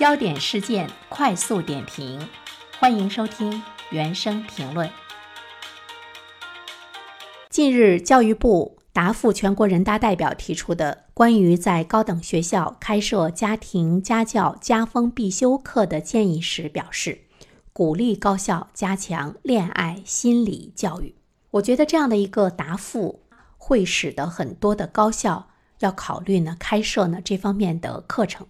[0.00, 2.26] 焦点事件快速点评，
[2.78, 4.88] 欢迎收听原声评论。
[7.50, 17.26] 近日，教育部答复全国人大代表提出的关于在高等学校开设家庭家教家风必修课的建议时表示，
[17.74, 21.14] 鼓励高校加强恋爱心理教育。
[21.50, 23.20] 我觉得这样的一个答复
[23.58, 28.46] 会使得很多的高校要考虑呢开设呢这方面的课程。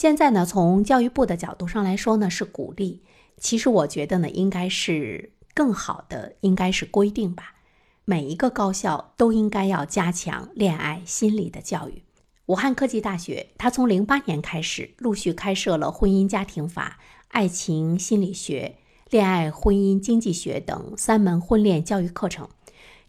[0.00, 3.02] 现在呢，从教育部的角度上来说呢，是鼓励。
[3.36, 7.56] 其实我觉得呢，应该是更好的，应该是规定吧。
[8.04, 12.04] 每一个高校都应该要加强恋爱心理的教育。
[12.46, 18.76] 武汉科技大学，它从零八年开始陆续开设了婚姻家庭法、爱情心理学、
[19.10, 22.48] 恋爱婚姻经济学等三门婚恋教育课程。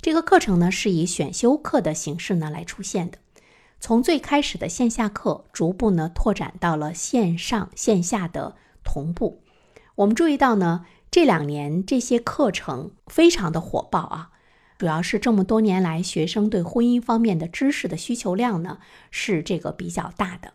[0.02, 3.20] 这个课程呢，是以选修课的形式呢来出现的。
[3.80, 9.42] 从最开始的线下课，逐步呢拓展到了线上线下的同步。
[9.96, 14.32] 我们注意到呢，这两年这些课程非常的火爆啊，
[14.78, 18.80] 主要是这么多年来学生对婚姻方面的知识的需求量呢
[19.12, 20.54] 是这个比较大的，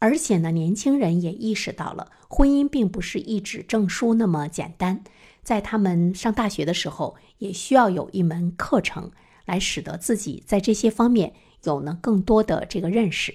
[0.00, 5.04] 而且呢，年轻人也意识到了婚姻并不是一纸证书那么简单，
[5.42, 9.12] 在他们上大学的时候，也需要有一门课程
[9.46, 11.32] 来使得自己在这些方面。
[11.64, 13.34] 有呢更多的这个认识，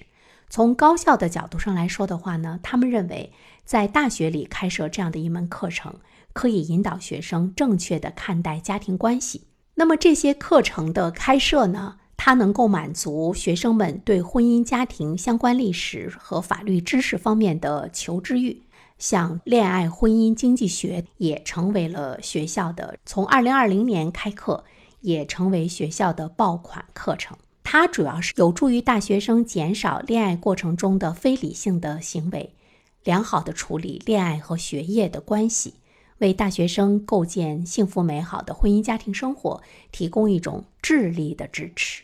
[0.50, 3.34] 从高校的角度上来说的话呢，他们认为
[3.66, 5.95] 在大学里开设这样的一门课程，
[6.31, 9.48] 可以引导学生正确的看待家庭关系。
[9.76, 18.64] 那么这些课程的开设呢，它能够满足学生们对婚姻家庭相关历史和法律知识方面的求知欲。
[18.98, 24.64] 像恋爱婚姻经济学也成为了学校的，从二零二零年开课，
[25.02, 27.38] 也成为学校的爆款课程。
[27.63, 32.55] 它主要是有助于大学生减少恋爱过程中的非理性的行为，
[33.03, 35.75] 良好的处理恋爱和学业的关系，
[36.17, 39.61] 为大学生构建幸福美好的婚姻家庭生活
[39.91, 42.03] 提供一种智力的支持。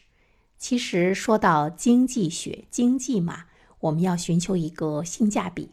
[0.58, 3.46] 其实说到经济学，经济嘛，
[3.82, 5.70] 我们要寻求一个性价比，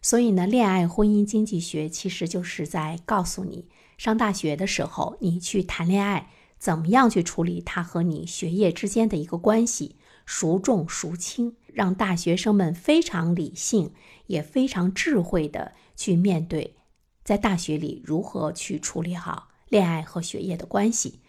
[0.00, 3.66] 所以呢，恋爱婚姻经济学其实就是在告诉你，
[3.98, 6.30] 上大学的时候你去谈恋爱。
[6.64, 13.92] 怎么样去处理他和你学业之间的一个关系，孰重孰轻，让大学生们非常理性，
[14.28, 16.74] 也非常智慧的去面对，
[17.22, 21.20] 在大学里如何去处理好恋爱和学业的关系。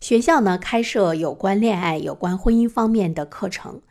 [0.00, 3.82] 学校呢开设有关恋爱、有关婚姻方面的课程，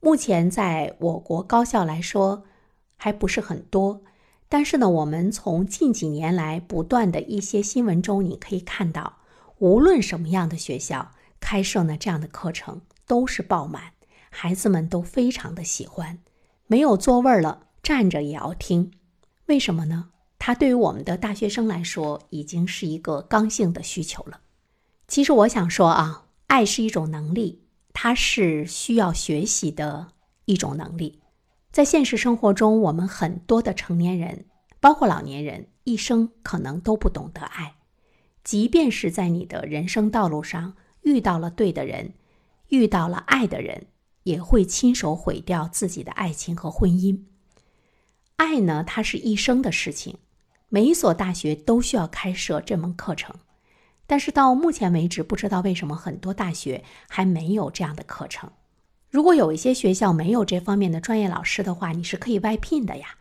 [0.00, 2.44] 目前在我国高校来说
[2.96, 4.00] 还不是很多，
[4.48, 9.18] 但是呢，我们从近几年来不断的一些新闻中，你可以看到。
[9.58, 13.92] 无论什么样的学校开设呢这样的课程都是爆满，
[14.30, 16.18] 孩子们都非常的喜欢。
[16.66, 18.92] 没有座位了，站着也要听。
[19.46, 20.10] 为什么呢？
[20.38, 24.40] 它对于我们的大学生来说已经是一个刚性的需求了。
[25.06, 27.62] 其实我想说啊，爱是一种能力，
[27.92, 30.08] 它是需要学习的
[30.46, 31.20] 一种能力。
[31.70, 34.46] 在现实生活中，我们很多的成年人，
[34.80, 37.74] 包括老年人，一生可能都不懂得爱。
[38.44, 42.12] 即便是在你的人生道路上遇到了对的人，
[42.68, 43.86] 遇到了爱的人，
[44.24, 47.20] 也会亲手毁掉自己的爱情和婚姻。
[48.36, 50.18] 爱呢，它是一生的事情。
[50.68, 53.34] 每一所大学都需要开设这门课程，
[54.06, 58.50] 但是到目前为止，不知道为什么很多大学还没有这样的课程。
[59.08, 63.16] 如果有一些学校没有这方面的专业老师的话，你是可以外聘的呀。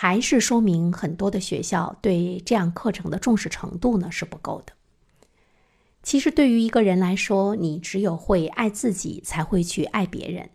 [0.00, 4.72] 还是说明很多的学校对这样课程的重视程度呢是不够的。
[6.04, 10.50] 其实对于一个人来说，你只有会爱自己，才会去爱别人。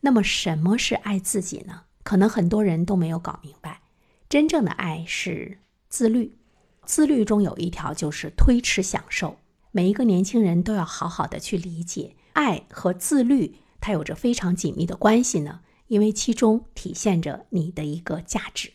[0.00, 1.82] 那么什么是爱自己呢？
[2.02, 3.82] 可能很多人都没有搞明白。
[4.28, 5.58] 真正的爱是
[5.88, 6.36] 自律，
[6.84, 9.36] 自律中有一条就是推迟享受。
[9.70, 18.72] 每一个年轻人都要好好的去理解，爱和自律它有着非常紧密的关系呢，因为其中体现着你的一个价值。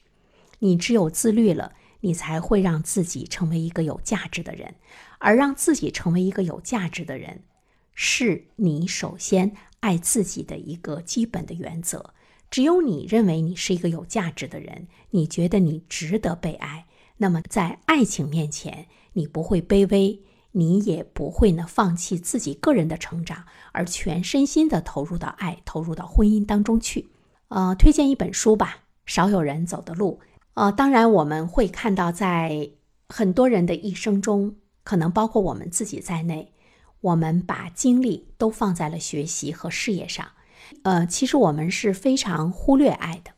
[0.64, 4.76] 你只有自律了，你才会让自己成为一个有价值的人，
[5.20, 7.44] 而让自己成为一个有价值的人，
[7.94, 9.52] 是你首先
[9.82, 12.14] 爱自己的一个基本的原则。
[12.50, 16.86] 只有你认为你是一个有价值的人，你觉得你值得被爱，
[17.18, 20.22] 那么在爱情面前，你不会卑微，
[20.54, 23.44] 你也不会呢放弃自己个人的成长，
[23.74, 27.10] 而全身心的投入到爱、投入到婚姻当中去。
[27.50, 28.84] 呃，推荐一本书吧，
[29.14, 30.22] 《少有人走的路》。
[30.56, 32.70] 呃，当然我们会看到，在
[33.10, 36.54] 很多人的一生中，可能包括我们自己在内，
[37.02, 40.28] 我们把精力都放在了学习和事业上。
[40.84, 43.32] 呃，其实我们是非常忽略爱的。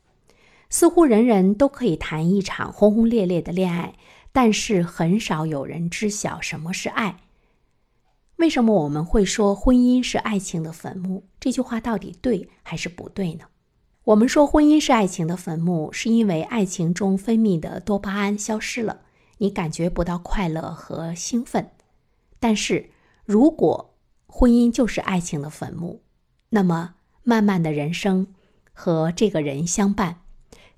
[0.70, 3.94] 似乎人人都可以谈一场轰轰烈烈的恋爱，
[4.32, 7.20] 但是很少有人知晓什么是爱。
[8.38, 11.30] 为什么我们会说婚姻是爱情的坟墓？
[11.40, 13.46] 这句话到底对还是不对呢？
[14.06, 19.02] 我们说婚姻是爱情的坟墓，是因为爱情中分泌的多巴胺消失了，
[19.40, 21.72] 你感觉不到快乐和兴奋。
[22.40, 22.92] 但是
[23.26, 23.96] 如果
[24.28, 26.04] 婚姻就是爱情的坟墓，
[26.50, 26.94] 那么
[27.24, 28.28] 漫漫的人生
[28.74, 30.22] 和这个人相伴，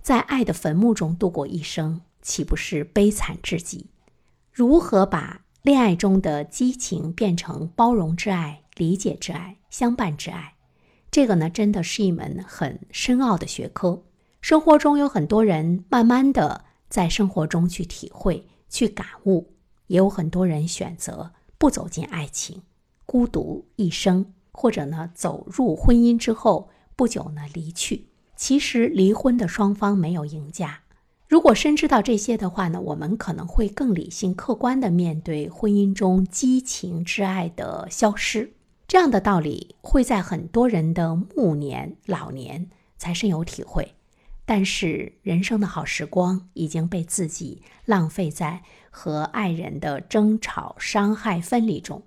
[0.02, 3.88] 在爱的坟墓中度过一生，岂不是悲惨至极？
[4.54, 10.54] 如何把恋爱中的激情变成包容之爱、理解之爱、相伴之爱？
[11.18, 14.04] 这个呢，真的是一门很深奥的学科。
[14.40, 19.56] 生活中有很多人慢慢的在生活中去体会、去感悟，
[19.88, 22.62] 也有很多人选择不走进爱情，
[23.08, 28.10] 孤独一生，或者呢，走入婚姻之后不久呢离去。
[28.36, 30.82] 其实离婚的双方没有赢家。
[31.28, 38.54] 如果深知道这些的话呢，我们可能会更理性、客观的面对婚姻中激情之爱的消失。
[38.88, 43.96] 这样的道理会在很多人的暮年、老年才深有体会，
[44.46, 52.04] 但是人生的好时光已经被自己浪费在和爱人的争吵、伤害、分离中。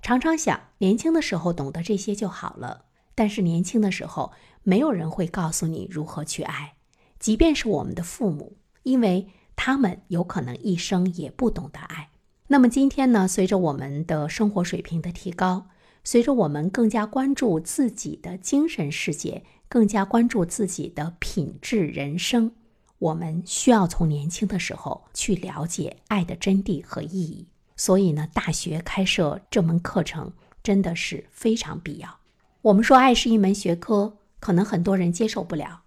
[0.00, 2.84] 常常想，年轻的时候懂得这些就好了，
[3.16, 4.32] 但是年轻的时候
[4.62, 6.74] 没有人会告诉你如何去爱，
[7.18, 9.26] 即便是我们的父母，因为
[9.56, 12.10] 他们有可能一生也不懂得爱。
[12.46, 13.26] 那么今天呢？
[13.26, 15.66] 随着我们的生活水平的提高，
[16.04, 22.52] 随着我们更加关注自己的精神世界，更加关注自己的品质人生，
[22.98, 27.48] 我们需要从年轻的时候去了解爱的真谛和意义。
[27.74, 32.18] 所以呢，大学开设这门课程真的是非常必要。
[32.60, 35.82] 我们说爱是一门学科，可能很多人接受不了。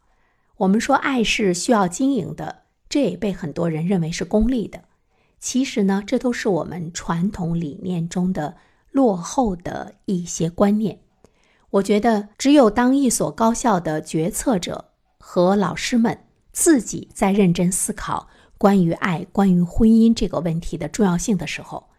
[0.58, 4.86] 我们说爱是需要经营的，这也被很多人认为是功利的。
[5.40, 8.58] 其实呢，这都是我们传统理念中的。
[8.92, 11.00] 落后的一些观念，
[11.70, 16.18] 我觉得只有当一所高校的决策者和老师们
[16.52, 21.90] 自己在认真思考关于爱、关于婚姻这个问题的重要性的时候，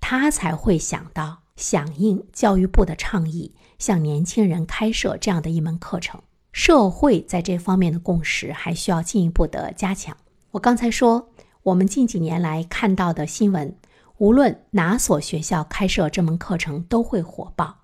[0.00, 6.20] 他才会想到响应教育部的倡议，向年轻人开设这样的一门课程。
[6.50, 10.16] 社会在这方面的共识还需要进一步的加强。
[10.50, 11.28] 我刚才说，
[11.62, 13.76] 我们近几年来看到的新闻。
[14.18, 17.78] 无论哪所学校开设这门课程，都会火爆。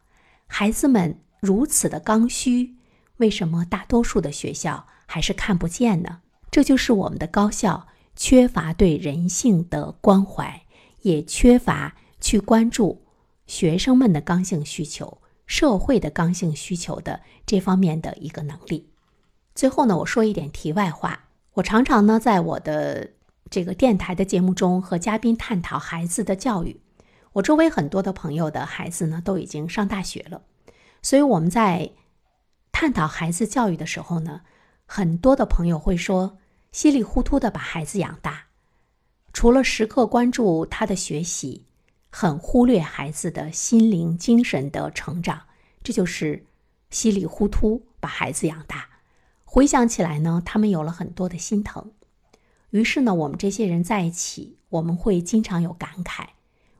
[0.46, 2.74] 孩子们如此的刚需，
[3.18, 6.20] 为什么大多数的学校还是看不见呢？
[6.50, 7.86] 这就是我们的高校
[8.16, 10.62] 缺乏对人性的关怀，
[11.02, 13.04] 也缺乏去关注
[13.46, 18.90] 学生们的刚性需求、社会的刚性需求的这方面的一个能力。
[19.54, 23.10] 最后呢，我说一点题外话，我常常呢在我的。
[23.54, 26.80] 这个电台的节目中和嘉宾探讨孩子的教育，
[27.34, 30.42] 我周围很多的朋友的孩子呢都已经上大学了，
[31.02, 31.92] 所以我们在
[32.72, 34.40] 探讨孩子教育的时候呢，
[34.86, 36.38] 很多的朋友会说
[36.72, 38.46] 稀里糊涂的把孩子养大，
[39.32, 41.66] 除了时刻关注他的学习，
[42.10, 45.42] 很忽略孩子的心灵精神的成长，
[45.84, 46.44] 这就是
[46.90, 48.88] 稀里糊涂把孩子养大。
[49.44, 51.92] 回想起来呢，他们有了很多的心疼。
[52.74, 56.30] 于是呢，我们这些人在一起，我们会经常有感慨。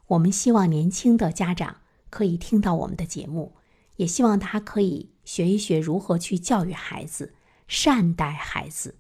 [0.09, 1.77] 我们希望年轻的家长
[2.11, 3.55] 可以听到我们的节目，
[3.95, 7.35] 也希望他可以学一学如何去教育孩子、
[7.69, 8.97] 善待孩子，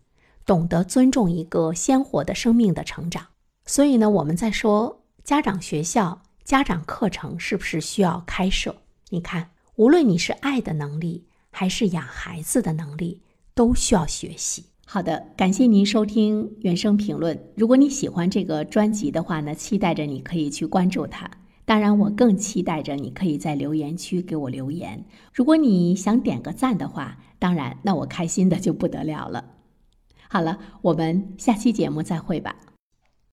[0.46, 3.26] 懂得尊重一个鲜活的生命的成长。
[3.66, 8.76] 所以呢，我们在说家长学校、家长课程是不是需要开设？
[9.08, 13.20] 你看，无论你是爱的能力，还是养孩子的能力，
[13.52, 14.66] 都需要学习。
[14.86, 17.38] 好的，感谢您收听原声评论。
[17.56, 21.28] 如果你喜欢这个专辑的话呢，期待着你可以去关注它。
[21.64, 25.04] 当然，我更期待着你可以在留言区给我留言。
[25.32, 29.44] 如果你想点个赞的话，当然，那我开心的就不得了了。
[30.28, 32.54] 好了，我们下期节目再会吧。